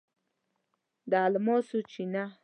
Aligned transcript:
د 1.11 1.13
الماسو 1.27 1.77
چینه 1.91 2.25